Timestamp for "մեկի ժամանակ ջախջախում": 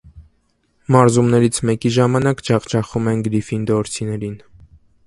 1.71-3.13